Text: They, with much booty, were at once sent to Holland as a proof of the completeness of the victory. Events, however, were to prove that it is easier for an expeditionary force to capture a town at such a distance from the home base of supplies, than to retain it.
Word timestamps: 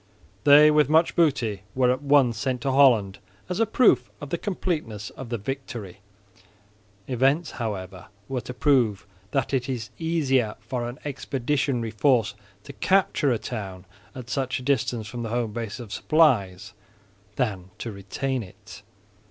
They, 0.45 0.71
with 0.71 0.89
much 0.89 1.15
booty, 1.15 1.61
were 1.75 1.91
at 1.91 2.01
once 2.01 2.35
sent 2.35 2.61
to 2.61 2.71
Holland 2.71 3.19
as 3.49 3.59
a 3.59 3.67
proof 3.67 4.09
of 4.19 4.31
the 4.31 4.37
completeness 4.39 5.11
of 5.11 5.29
the 5.29 5.37
victory. 5.37 5.99
Events, 7.07 7.51
however, 7.61 8.07
were 8.27 8.41
to 8.41 8.53
prove 8.55 9.05
that 9.29 9.53
it 9.53 9.69
is 9.69 9.91
easier 9.99 10.55
for 10.59 10.89
an 10.89 10.97
expeditionary 11.05 11.91
force 11.91 12.33
to 12.63 12.73
capture 12.73 13.31
a 13.31 13.37
town 13.37 13.85
at 14.15 14.27
such 14.27 14.57
a 14.59 14.63
distance 14.63 15.05
from 15.07 15.21
the 15.21 15.29
home 15.29 15.53
base 15.53 15.79
of 15.79 15.93
supplies, 15.93 16.73
than 17.35 17.69
to 17.77 17.91
retain 17.91 18.41
it. 18.41 18.81